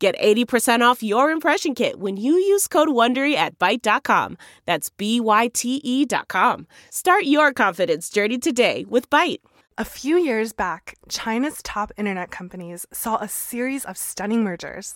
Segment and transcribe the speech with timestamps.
[0.00, 4.38] Get 80% off your impression kit when you use code WONDERY at Byte.com.
[4.64, 6.66] That's B-Y-T-E dot com.
[6.88, 9.40] Start your confidence journey today with Byte.
[9.76, 14.94] A few years back, China's top internet companies saw a series of stunning mergers.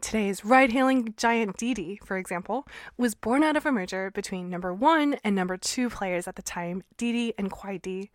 [0.00, 4.74] Today's ride hailing giant Didi, for example, was born out of a merger between number
[4.74, 8.10] one and number two players at the time, Didi and Kuaidi,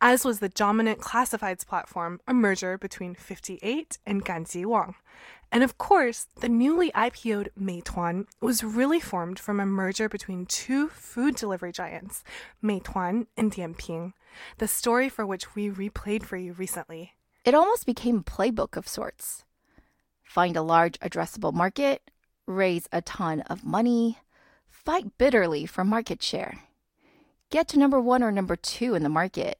[0.00, 4.96] as was the dominant classifieds platform, a merger between 58 and Ganji Wang.
[5.50, 10.88] And of course, the newly IPO'd Meituan was really formed from a merger between two
[10.88, 12.22] food delivery giants,
[12.62, 14.12] Meituan and Dianping,
[14.58, 17.14] the story for which we replayed for you recently.
[17.44, 19.44] It almost became a playbook of sorts.
[20.22, 22.10] Find a large addressable market,
[22.46, 24.18] raise a ton of money,
[24.68, 26.58] fight bitterly for market share,
[27.50, 29.58] get to number one or number two in the market,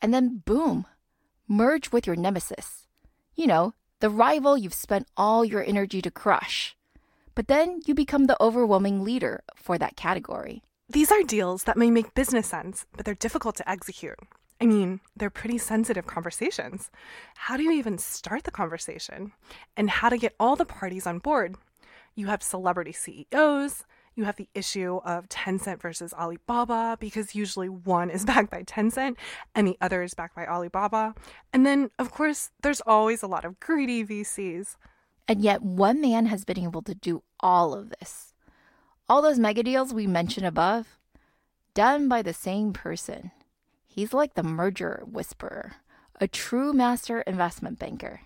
[0.00, 0.86] and then boom,
[1.46, 2.86] merge with your nemesis.
[3.34, 6.76] You know, the rival you've spent all your energy to crush.
[7.34, 10.62] But then you become the overwhelming leader for that category.
[10.88, 14.18] These are deals that may make business sense, but they're difficult to execute.
[14.60, 16.90] I mean, they're pretty sensitive conversations.
[17.36, 19.32] How do you even start the conversation?
[19.76, 21.56] And how to get all the parties on board?
[22.14, 23.84] You have celebrity CEOs,
[24.18, 29.16] you have the issue of Tencent versus Alibaba because usually one is backed by Tencent
[29.54, 31.14] and the other is backed by Alibaba.
[31.52, 34.76] And then, of course, there's always a lot of greedy VCs.
[35.28, 38.34] And yet, one man has been able to do all of this.
[39.08, 40.98] All those mega deals we mentioned above,
[41.74, 43.30] done by the same person.
[43.86, 45.76] He's like the merger whisperer,
[46.20, 48.22] a true master investment banker.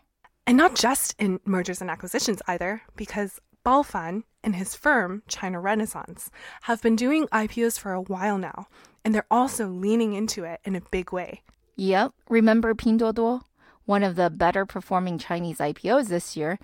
[0.46, 6.30] And not just in mergers and acquisitions either, because Baofan and his firm, China Renaissance,
[6.62, 8.66] have been doing IPOs for a while now,
[9.04, 11.42] and they're also leaning into it in a big way.
[11.76, 13.42] Yep, remember Pinduoduo?
[13.84, 16.58] One of the better performing Chinese IPOs this year,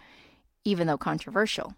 [0.65, 1.75] even though controversial.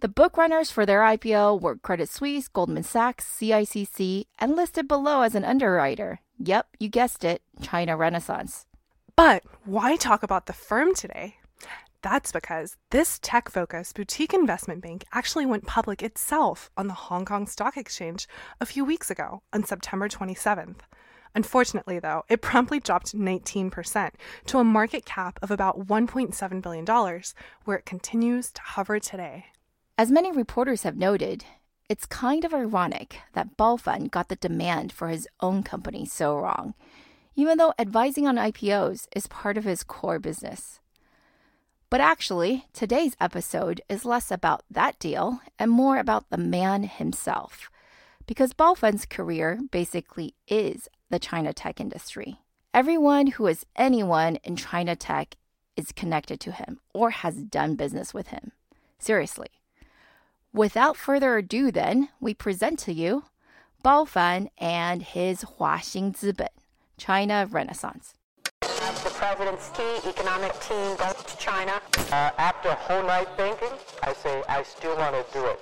[0.00, 5.34] The bookrunners for their IPO were Credit Suisse, Goldman Sachs, CICC, and listed below as
[5.34, 6.20] an underwriter.
[6.38, 8.66] Yep, you guessed it, China Renaissance.
[9.16, 11.36] But why talk about the firm today?
[12.04, 17.24] That's because this tech focused boutique investment bank actually went public itself on the Hong
[17.24, 18.28] Kong Stock Exchange
[18.60, 20.80] a few weeks ago on September 27th.
[21.34, 24.10] Unfortunately, though, it promptly dropped 19%
[24.44, 27.22] to a market cap of about $1.7 billion,
[27.64, 29.46] where it continues to hover today.
[29.96, 31.46] As many reporters have noted,
[31.88, 36.74] it's kind of ironic that Baofan got the demand for his own company so wrong,
[37.34, 40.80] even though advising on IPOs is part of his core business.
[41.94, 47.70] But actually, today's episode is less about that deal and more about the man himself.
[48.26, 52.40] Because Baofan's career basically is the China tech industry.
[52.74, 55.36] Everyone who is anyone in China tech
[55.76, 58.50] is connected to him or has done business with him.
[58.98, 59.50] Seriously.
[60.52, 63.22] Without further ado, then, we present to you
[63.84, 66.48] Baofan and his Huaxing Ziben,
[66.98, 68.14] China Renaissance
[69.24, 71.80] president's key economic team goes to China.
[72.12, 73.70] Uh, after a whole night thinking,
[74.02, 75.58] I say I still want to do it.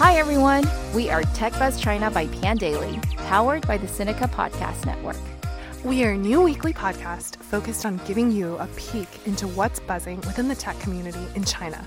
[0.00, 0.64] Hi, everyone.
[0.92, 5.16] We are Tech Buzz China by Pandaily, powered by the Sinica Podcast Network.
[5.84, 10.18] We are a new weekly podcast focused on giving you a peek into what's buzzing
[10.18, 11.84] within the tech community in China.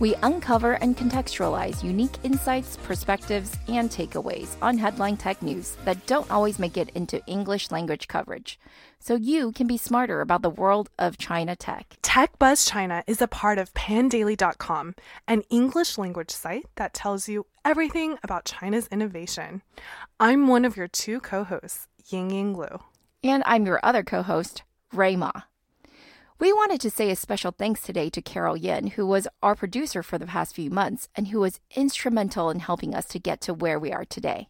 [0.00, 6.30] We uncover and contextualize unique insights, perspectives, and takeaways on headline tech news that don't
[6.30, 8.58] always make it into English language coverage,
[8.98, 11.98] so you can be smarter about the world of China tech.
[12.00, 14.94] Tech Buzz China is a part of pandaily.com,
[15.28, 19.60] an English language site that tells you everything about China's innovation.
[20.18, 22.80] I'm one of your two co hosts, Ying Ying Lu.
[23.24, 25.30] And I'm your other co host, Ray Ma.
[26.40, 30.02] We wanted to say a special thanks today to Carol Yin, who was our producer
[30.02, 33.54] for the past few months and who was instrumental in helping us to get to
[33.54, 34.48] where we are today.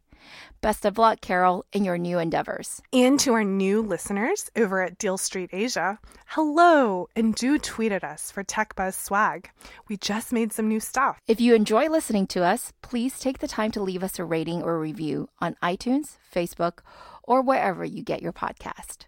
[0.63, 2.81] Best of luck, Carol, in your new endeavors.
[2.95, 8.05] And to our new listeners over at Deal Street Asia, hello, and do tweet at
[8.05, 9.51] us for TechBuzz swag.
[9.89, 11.19] We just made some new stuff.
[11.27, 14.63] If you enjoy listening to us, please take the time to leave us a rating
[14.63, 16.79] or review on iTunes, Facebook,
[17.23, 19.07] or wherever you get your podcast.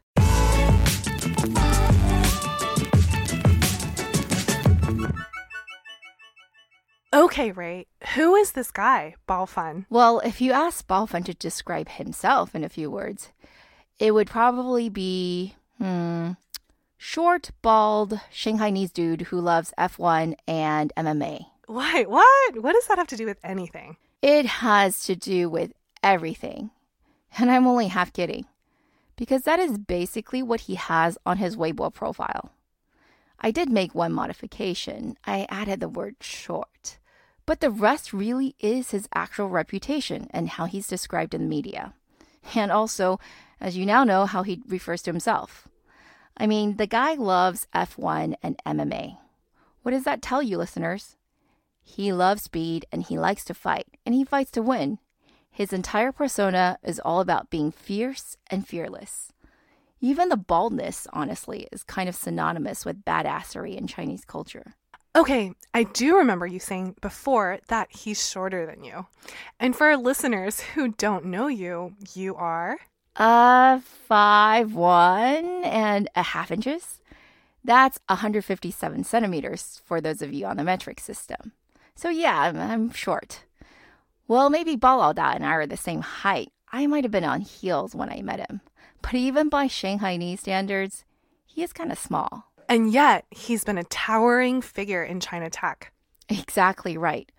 [7.14, 9.87] Okay, Ray, who is this guy, Bao Fan?
[9.88, 13.31] Well, if you ask Bao Fan to describe himself in a few words,
[14.00, 16.32] it would probably be hmm,
[16.96, 21.46] short, bald, Shanghainese dude who loves F1 and MMA.
[21.69, 22.02] Why?
[22.02, 22.62] What?
[22.62, 23.96] What does that have to do with anything?
[24.20, 25.72] It has to do with
[26.02, 26.70] everything.
[27.39, 28.47] And I'm only half kidding.
[29.17, 32.51] Because that is basically what he has on his Weibo profile.
[33.41, 35.17] I did make one modification.
[35.25, 36.99] I added the word short.
[37.47, 41.93] But the rest really is his actual reputation and how he's described in the media.
[42.55, 43.21] And also,
[43.61, 45.69] as you now know, how he refers to himself.
[46.37, 49.19] I mean, the guy loves F1 and MMA.
[49.83, 51.17] What does that tell you, listeners?
[51.83, 54.99] He loves speed and he likes to fight, and he fights to win.
[55.55, 59.33] His entire persona is all about being fierce and fearless.
[60.01, 64.75] Even the baldness, honestly, is kind of synonymous with badassery in Chinese culture.
[65.15, 69.06] Okay, I do remember you saying before that he's shorter than you.
[69.61, 72.79] And for our listeners who don't know you, you are?
[73.15, 77.00] Uh, five one and a half inches.
[77.62, 81.53] That's 157 centimeters for those of you on the metric system.
[81.95, 83.45] So yeah, I'm, I'm short.
[84.26, 86.50] Well, maybe Balao and I are the same height.
[86.73, 88.62] I might have been on heels when I met him.
[89.03, 91.05] But even by Shanghainese standards,
[91.44, 92.50] he is kind of small.
[92.69, 95.93] And yet, he's been a towering figure in China tech.
[96.31, 97.31] Exactly right.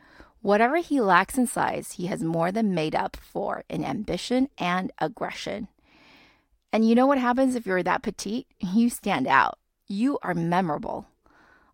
[0.42, 4.92] Whatever he lacks in size, he has more than made up for in ambition and
[5.00, 5.70] aggression.
[6.72, 8.46] And you know what happens if you're that petite?
[8.60, 9.58] You stand out.
[9.88, 11.08] You are memorable.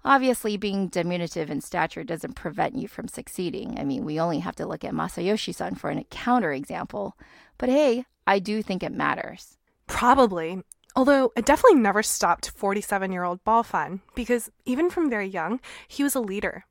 [0.04, 3.80] Obviously, being diminutive in stature doesn't prevent you from succeeding.
[3.80, 7.14] I mean, we only have to look at Masayoshi san for a counterexample.
[7.58, 9.58] But hey, I do think it matters.
[9.86, 10.64] Probably.
[10.96, 15.60] Although it definitely never stopped 47 year old Bao Fan, because even from very young,
[15.88, 16.66] he was a leader.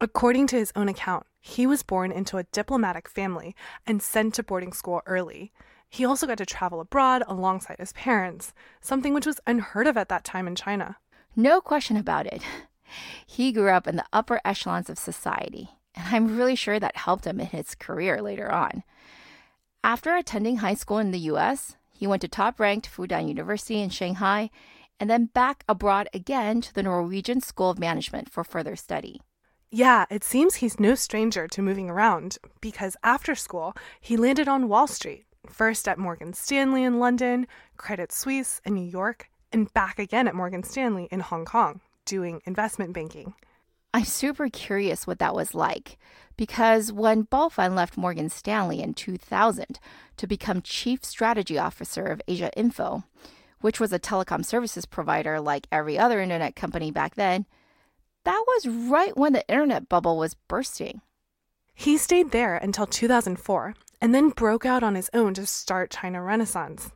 [0.00, 3.54] According to his own account, he was born into a diplomatic family
[3.86, 5.52] and sent to boarding school early.
[5.88, 10.08] He also got to travel abroad alongside his parents, something which was unheard of at
[10.08, 10.96] that time in China.
[11.36, 12.42] No question about it.
[13.26, 17.26] He grew up in the upper echelons of society, and I'm really sure that helped
[17.26, 18.82] him in his career later on.
[19.84, 23.90] After attending high school in the US, he went to top ranked Fudan University in
[23.90, 24.50] Shanghai
[25.00, 29.20] and then back abroad again to the Norwegian School of Management for further study.
[29.70, 34.68] Yeah, it seems he's no stranger to moving around because after school, he landed on
[34.68, 39.98] Wall Street, first at Morgan Stanley in London, Credit Suisse in New York, and back
[39.98, 43.34] again at Morgan Stanley in Hong Kong doing investment banking.
[43.94, 45.98] I'm super curious what that was like
[46.36, 49.78] because when Bao Fan left Morgan Stanley in 2000
[50.16, 53.04] to become Chief Strategy Officer of Asia Info,
[53.60, 57.46] which was a telecom services provider like every other internet company back then,
[58.24, 61.02] that was right when the internet bubble was bursting.
[61.74, 66.20] He stayed there until 2004 and then broke out on his own to start China
[66.20, 66.90] Renaissance.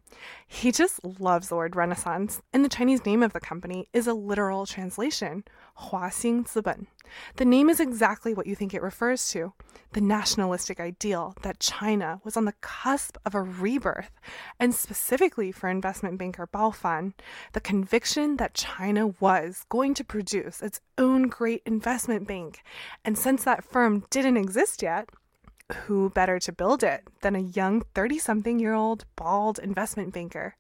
[0.49, 4.13] He just loves the word Renaissance, and the Chinese name of the company is a
[4.13, 5.45] literal translation,
[5.79, 6.89] Huaxing Ziben.
[7.37, 9.53] The name is exactly what you think it refers to
[9.93, 14.11] the nationalistic ideal that China was on the cusp of a rebirth,
[14.59, 17.15] and specifically for investment banker Bao Fan,
[17.53, 22.65] the conviction that China was going to produce its own great investment bank.
[23.05, 25.09] And since that firm didn't exist yet,
[25.73, 30.57] who better to build it than a young 30 something year old bald investment banker?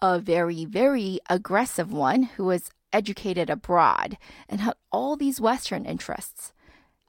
[0.00, 6.52] A very, very aggressive one who was educated abroad and had all these Western interests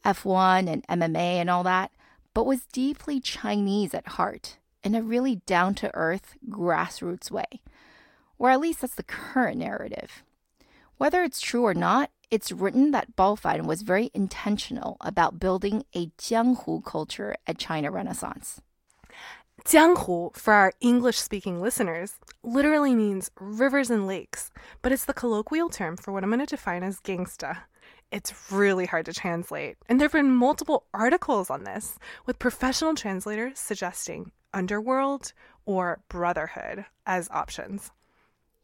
[0.05, 1.91] F1 and MMA and all that,
[2.33, 7.61] but was deeply Chinese at heart in a really down to earth, grassroots way.
[8.37, 10.23] Or at least that's the current narrative.
[10.97, 15.85] Whether it's true or not, it's written that Bao Fan was very intentional about building
[15.95, 18.59] a Jianghu culture at China Renaissance.
[19.63, 24.49] Jianghu, for our English speaking listeners, literally means rivers and lakes,
[24.81, 27.55] but it's the colloquial term for what I'm going to define as gangsta.
[28.11, 32.95] It's really hard to translate, and there have been multiple articles on this, with professional
[32.95, 35.33] translators suggesting underworld
[35.67, 37.91] or brotherhood as options.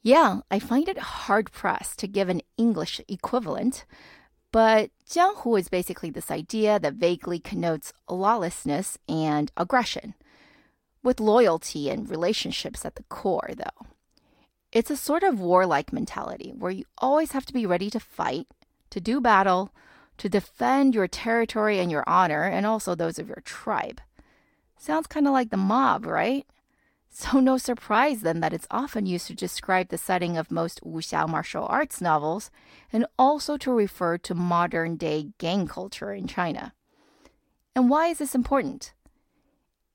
[0.02, 3.86] Yeah, I find it hard pressed to give an English equivalent,
[4.52, 10.16] but Jianghu is basically this idea that vaguely connotes lawlessness and aggression.
[11.04, 13.88] with loyalty and relationships at the core, though.
[14.72, 18.48] It's a sort of warlike mentality where you always have to be ready to fight,
[18.92, 19.74] to do battle,
[20.18, 24.02] to defend your territory and your honor, and also those of your tribe.
[24.78, 26.46] Sounds kind of like the mob, right?
[27.10, 31.28] So, no surprise then that it's often used to describe the setting of most wuxia
[31.28, 32.52] martial arts novels
[32.94, 36.74] and also to refer to modern day gang culture in China.
[37.76, 38.94] And why is this important?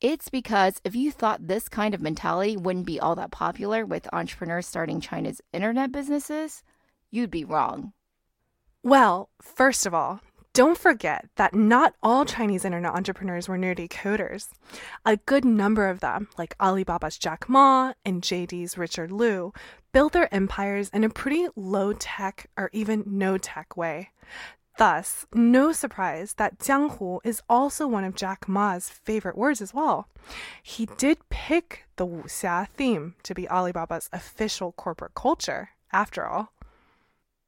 [0.00, 4.12] It's because if you thought this kind of mentality wouldn't be all that popular with
[4.12, 6.62] entrepreneurs starting China's internet businesses,
[7.11, 7.92] you'd be wrong.
[8.83, 10.21] Well, first of all,
[10.54, 14.49] don't forget that not all Chinese internet entrepreneurs were nerdy coders.
[15.04, 19.52] A good number of them, like Alibaba's Jack Ma and JD's Richard Liu,
[19.92, 24.11] built their empires in a pretty low tech or even no tech way.
[24.78, 30.08] Thus, no surprise that Jianghu is also one of Jack Ma's favorite words as well.
[30.62, 36.52] He did pick the wuxia theme to be Alibaba's official corporate culture, after all.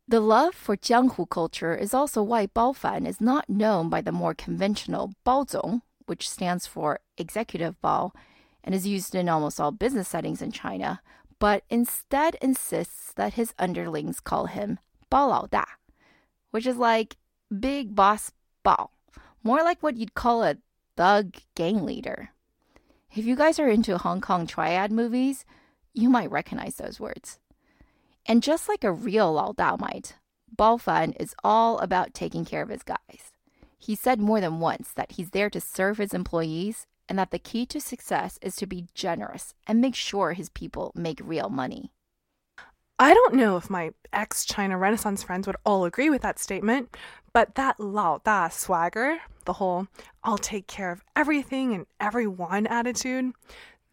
[0.09, 4.35] The love for Jianghu culture is also why Baofan is not known by the more
[4.35, 8.13] conventional Baozong, which stands for executive Bao
[8.63, 11.01] and is used in almost all business settings in China,
[11.41, 14.79] but instead insists that his underlings call him
[15.11, 15.65] Bao Da,
[16.53, 17.17] which is like
[17.59, 18.31] big boss
[18.65, 18.91] Bao,
[19.43, 20.59] more like what you'd call a
[20.97, 22.31] thug gang leader.
[23.17, 25.45] If you guys are into Hong Kong triad movies,
[25.95, 27.41] you might recognize those words.
[28.29, 30.17] And just like a real might,
[30.55, 33.33] Baofan is all about taking care of his guys.
[33.79, 37.39] He said more than once that he's there to serve his employees and that the
[37.39, 41.93] key to success is to be generous and make sure his people make real money.
[42.99, 46.97] I don't know if my ex China Renaissance friends would all agree with that statement,
[47.33, 49.87] but that Lao Da swagger, the whole
[50.25, 53.33] I'll take care of everything and everyone attitude,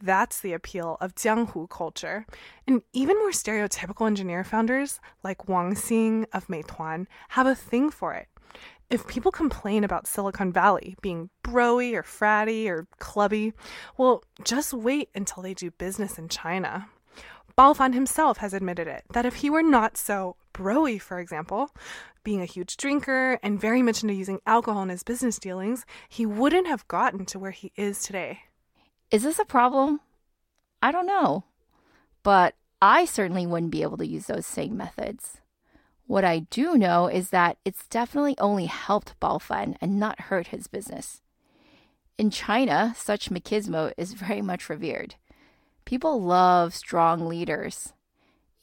[0.04, 2.26] that's the appeal of Jianghu culture.
[2.68, 8.14] And even more stereotypical engineer founders, like Wang Xing of Meituan, have a thing for
[8.14, 8.28] it.
[8.90, 13.54] If people complain about Silicon Valley being broy or fratty or clubby,
[13.98, 16.88] well, just wait until they do business in China.
[17.58, 21.70] Baofan himself has admitted it that if he were not so broy, for example,
[22.24, 26.26] being a huge drinker and very much into using alcohol in his business dealings, he
[26.26, 28.42] wouldn't have gotten to where he is today.
[29.14, 30.00] Is this a problem?
[30.82, 31.44] I don't know.
[32.24, 35.40] But I certainly wouldn't be able to use those same methods.
[36.08, 40.66] What I do know is that it's definitely only helped Baofan and not hurt his
[40.66, 41.22] business.
[42.18, 45.14] In China, such machismo is very much revered.
[45.86, 47.94] People love strong leaders,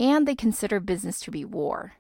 [0.00, 1.92] and they consider business to be war.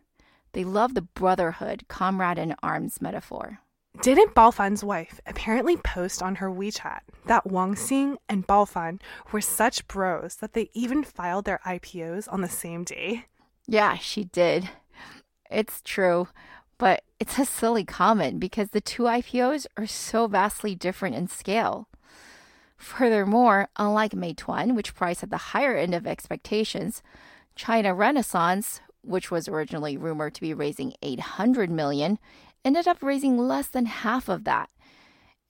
[0.54, 3.60] They love the brotherhood, comrade in arms metaphor.
[4.02, 8.98] Didn't Baofan's wife apparently post on her WeChat that Wang Xing and Baofan
[9.30, 13.26] were such bros that they even filed their IPOs on the same day?
[13.66, 14.70] Yeah, she did.
[15.50, 16.28] It's true,
[16.78, 21.86] but it's a silly comment because the two IPOs are so vastly different in scale.
[22.78, 27.02] Furthermore, unlike Meituan, which priced at the higher end of expectations,
[27.54, 32.18] China Renaissance, which was originally rumored to be raising 800 million,
[32.64, 34.70] ended up raising less than half of that.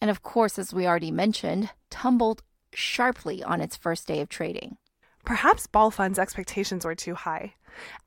[0.01, 4.77] And of course, as we already mentioned, tumbled sharply on its first day of trading.
[5.25, 7.55] Perhaps Bao Fan's expectations were too high.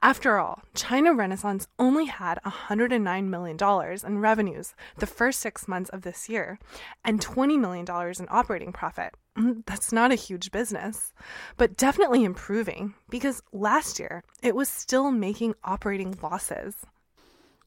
[0.01, 3.57] After all, China Renaissance only had $109 million
[4.05, 6.59] in revenues the first six months of this year
[7.05, 7.85] and $20 million
[8.19, 9.13] in operating profit.
[9.37, 11.13] Mm, that's not a huge business,
[11.57, 16.75] but definitely improving because last year it was still making operating losses.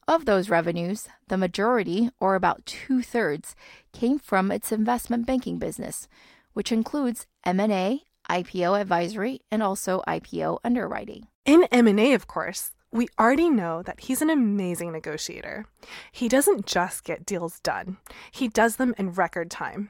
[0.09, 3.57] Of those revenues, the majority, or about two thirds,
[3.91, 6.07] came from its investment banking business,
[6.53, 11.27] which includes M&A, IPO advisory, and also IPO underwriting.
[11.43, 15.65] In M&A, of course, we already know that he's an amazing negotiator.
[16.13, 17.97] He doesn't just get deals done,
[18.31, 19.89] he does them in record time.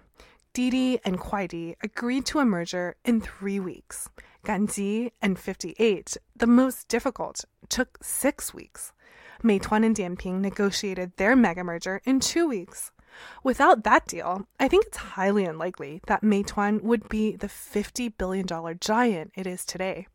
[0.51, 4.09] Didi and Kuaidi agreed to a merger in three weeks.
[4.43, 8.93] Ganji and 58, the most difficult, took six weeks.
[9.44, 12.91] Meituan and Dianping negotiated their mega merger in two weeks.
[13.44, 18.48] Without that deal, I think it's highly unlikely that Meituan would be the $50 billion
[18.79, 20.08] giant it is today.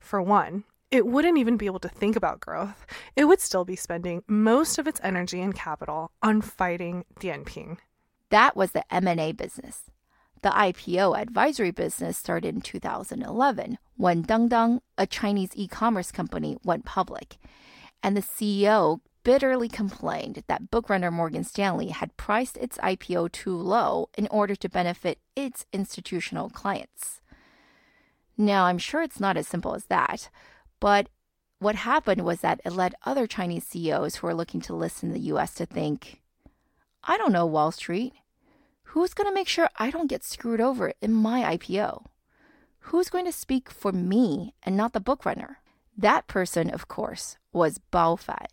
[0.00, 2.86] For one, it wouldn't even be able to think about growth.
[3.16, 7.78] It would still be spending most of its energy and capital on fighting Dianping.
[8.30, 9.90] That was the M&A business.
[10.42, 17.36] The IPO advisory business started in 2011 when Dangdang, a Chinese e-commerce company, went public
[18.06, 24.08] and the CEO bitterly complained that bookrunner Morgan Stanley had priced its IPO too low
[24.16, 27.20] in order to benefit its institutional clients.
[28.38, 30.30] Now, I'm sure it's not as simple as that,
[30.78, 31.08] but
[31.58, 35.12] what happened was that it led other Chinese CEOs who are looking to list in
[35.12, 36.22] the US to think,
[37.02, 38.12] I don't know Wall Street.
[38.90, 42.04] Who's going to make sure I don't get screwed over in my IPO?
[42.78, 45.56] Who's going to speak for me and not the bookrunner?
[45.96, 48.48] That person, of course, was Bao Fan.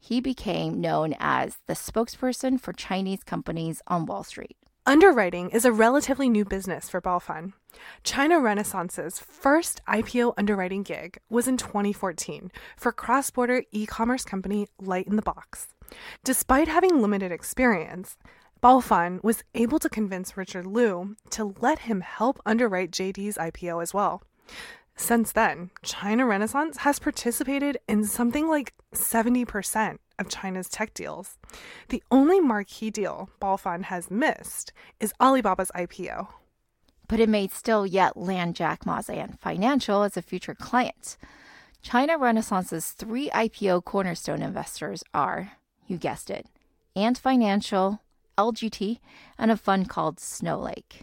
[0.00, 4.56] He became known as the spokesperson for Chinese companies on Wall Street.
[4.84, 7.54] Underwriting is a relatively new business for Baofan.
[8.02, 14.66] China Renaissance's first IPO underwriting gig was in 2014 for cross border e commerce company
[14.78, 15.68] Light in the Box.
[16.22, 18.18] Despite having limited experience,
[18.62, 23.94] Baofan was able to convince Richard Liu to let him help underwrite JD's IPO as
[23.94, 24.22] well.
[24.96, 31.36] Since then, China Renaissance has participated in something like 70% of China's tech deals.
[31.88, 36.28] The only marquee deal Baofan has missed is Alibaba's IPO.
[37.08, 41.16] But it may still yet land Jack Ma Ant Financial as a future client.
[41.82, 45.52] China Renaissance's three IPO cornerstone investors are,
[45.86, 46.46] you guessed it,
[46.96, 48.00] Ant Financial,
[48.38, 49.00] LGT,
[49.36, 51.02] and a fund called Snowlake.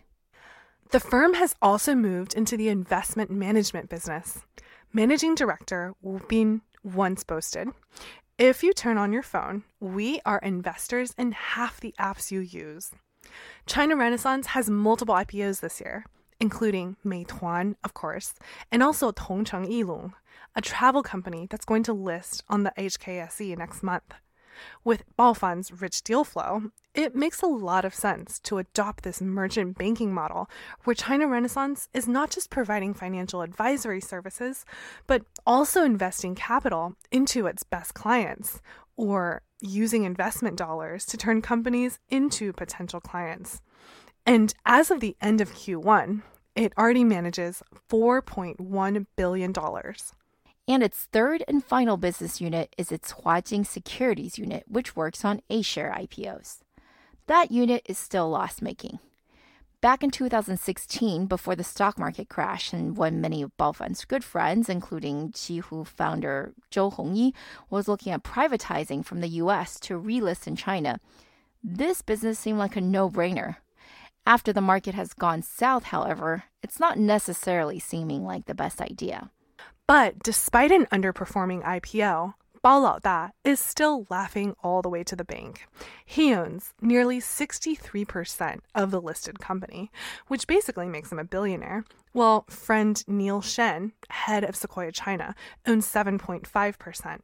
[0.92, 4.42] The firm has also moved into the investment management business.
[4.92, 5.94] Managing director
[6.28, 7.70] Bin once boasted
[8.38, 12.92] If you turn on your phone, we are investors in half the apps you use.
[13.66, 16.04] China Renaissance has multiple IPOs this year,
[16.42, 18.34] including Meituan, of course,
[18.70, 20.12] and also Tongcheng Yilong,
[20.58, 24.14] a travel company that's going to list on the HKSE next month.
[24.84, 29.78] With Baofan's rich deal flow, it makes a lot of sense to adopt this merchant
[29.78, 30.50] banking model
[30.84, 34.66] where China Renaissance is not just providing financial advisory services,
[35.08, 38.62] but also investing capital into its best clients
[38.98, 43.62] or using investment dollars to turn companies into potential clients.
[44.26, 46.24] And as of the end of Q1,
[46.56, 49.54] it already manages $4.1 billion.
[50.68, 55.42] And its third and final business unit is its Huajing Securities unit, which works on
[55.50, 56.60] A share IPOs.
[57.28, 59.00] That unit is still loss making.
[59.82, 64.70] Back in 2016, before the stock market crash, and when many of Baofan's good friends,
[64.70, 67.34] including Qihoo founder Zhou Hongyi,
[67.72, 71.00] was looking at privatizing from the US to relist in China,
[71.64, 73.58] this business seemed like a no brainer.
[74.26, 79.32] After the market has gone south, however, it's not necessarily seeming like the best idea.
[79.88, 85.16] But despite an underperforming IPO, Bao Lao Da is still laughing all the way to
[85.16, 85.66] the bank.
[86.06, 89.90] He owns nearly 63% of the listed company,
[90.28, 95.34] which basically makes him a billionaire, while friend Neil Shen, head of Sequoia China,
[95.66, 97.22] owns 7.5%.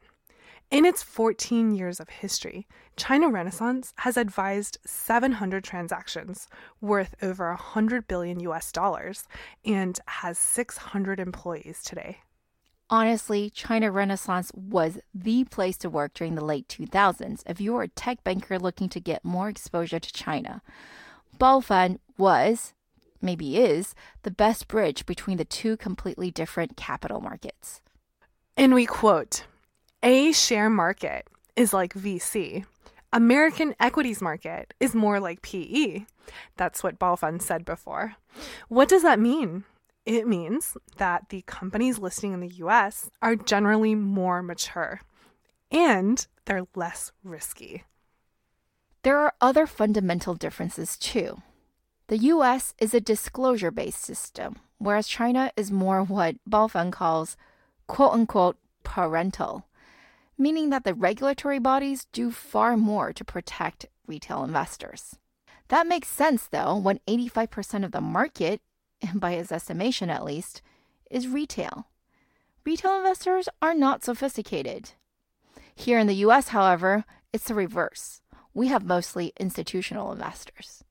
[0.71, 6.47] In its 14 years of history, China Renaissance has advised 700 transactions
[6.81, 9.27] worth over 100 billion US dollars
[9.63, 12.21] and has 600 employees today.
[12.89, 17.83] Honestly, China Renaissance was the place to work during the late 2000s if you were
[17.83, 20.61] a tech banker looking to get more exposure to China.
[21.37, 22.73] Baofan was,
[23.21, 27.81] maybe is, the best bridge between the two completely different capital markets.
[28.55, 29.43] And we quote
[30.01, 32.65] A share market is like VC.
[33.11, 36.05] American equities market is more like PE.
[36.55, 38.15] That's what Baofan said before.
[38.69, 39.65] What does that mean?
[40.07, 45.01] It means that the companies listing in the US are generally more mature
[45.69, 47.83] and they're less risky.
[49.03, 51.41] There are other fundamental differences too.
[52.07, 57.35] The US is a disclosure based system, whereas China is more what Baofan calls
[57.87, 59.67] quote unquote parental,
[60.37, 65.17] meaning that the regulatory bodies do far more to protect retail investors.
[65.67, 68.61] That makes sense though when 85% of the market
[69.15, 70.61] by his estimation at least,
[71.09, 71.87] is retail.
[72.65, 74.91] Retail investors are not sophisticated.
[75.73, 78.21] Here in the US, however, it's the reverse.
[78.53, 80.83] We have mostly institutional investors.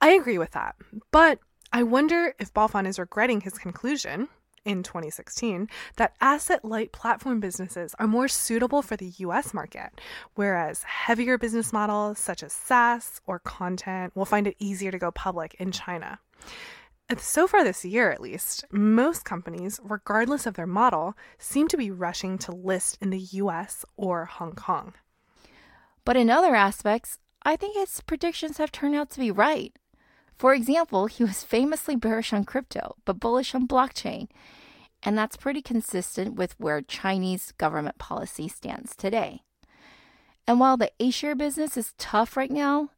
[0.00, 0.76] I agree with that,
[1.10, 1.38] but
[1.72, 4.28] I wonder if Baofan is regretting his conclusion
[4.64, 10.00] in 2016 that asset light platform businesses are more suitable for the US market,
[10.34, 15.10] whereas heavier business models such as SaaS or content will find it easier to go
[15.10, 16.18] public in China.
[17.18, 21.90] So far this year, at least, most companies, regardless of their model, seem to be
[21.90, 24.94] rushing to list in the US or Hong Kong.
[26.04, 29.74] But in other aspects, I think his predictions have turned out to be right.
[30.36, 34.28] For example, he was famously bearish on crypto, but bullish on blockchain.
[35.02, 39.42] And that's pretty consistent with where Chinese government policy stands today.
[40.46, 42.90] And while the A-share business is tough right now,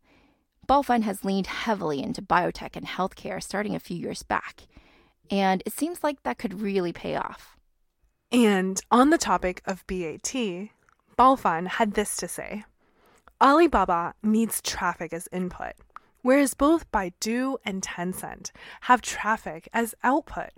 [0.72, 4.62] Baofan has leaned heavily into biotech and healthcare starting a few years back.
[5.30, 7.58] And it seems like that could really pay off.
[8.32, 10.32] And on the topic of BAT,
[11.18, 12.64] Baofan had this to say
[13.38, 15.74] Alibaba needs traffic as input,
[16.22, 18.50] whereas both Baidu and Tencent
[18.88, 20.52] have traffic as output.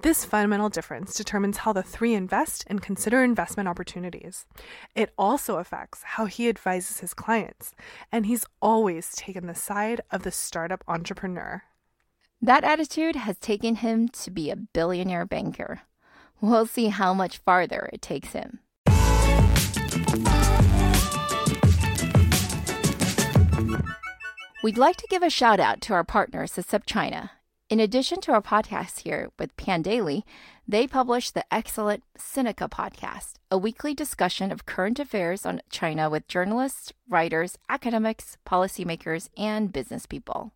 [0.00, 4.46] This fundamental difference determines how the three invest and consider investment opportunities.
[4.94, 7.72] It also affects how he advises his clients,
[8.12, 11.62] and he's always taken the side of the startup entrepreneur.
[12.40, 15.82] That attitude has taken him to be a billionaire banker.
[16.40, 18.60] We'll see how much farther it takes him.
[24.62, 27.30] We'd like to give a shout out to our partners at SupChina.
[27.70, 30.22] In addition to our podcast here with Pandaily,
[30.66, 36.26] they publish the excellent Sinica podcast, a weekly discussion of current affairs on China with
[36.28, 40.54] journalists, writers, academics, policymakers, and business people.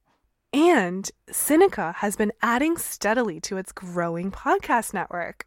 [0.54, 5.46] And Sinica has been adding steadily to its growing podcast network.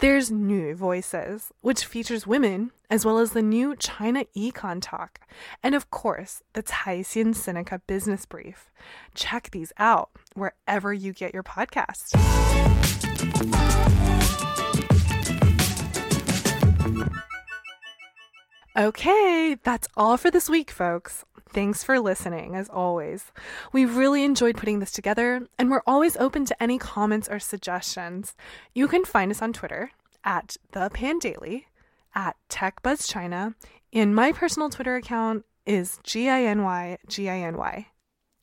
[0.00, 5.20] There's New Voices, which features women, as well as the new China Econ Talk,
[5.62, 8.70] and of course, the Caixin Sinica Business Brief.
[9.14, 12.12] Check these out wherever you get your podcast.
[18.76, 21.24] Okay, that's all for this week, folks.
[21.54, 23.26] Thanks for listening, as always.
[23.72, 28.34] We really enjoyed putting this together, and we're always open to any comments or suggestions.
[28.74, 29.92] You can find us on Twitter
[30.24, 31.66] at the Pandaily,
[32.12, 33.54] at TechBuzzChina,
[33.92, 37.86] and my personal Twitter account is G I N Y G I N Y.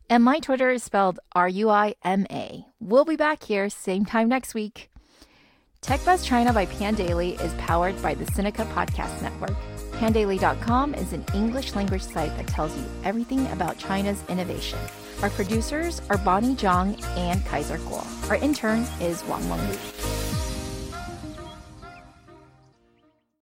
[0.10, 2.66] And my Twitter is spelled R U I M A.
[2.80, 4.90] We'll be back here same time next week.
[5.82, 9.58] TechBuzz China by Pandaily is powered by the Sinica Podcast Network.
[10.02, 14.80] Pandaily.com is an English language site that tells you everything about China's innovation.
[15.22, 18.04] Our producers are Bonnie Zhang and Kaiser Kuo.
[18.28, 20.31] Our intern is Wang Wanglu.